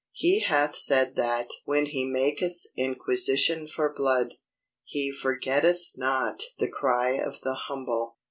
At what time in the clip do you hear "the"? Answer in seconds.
6.57-6.69, 7.41-7.53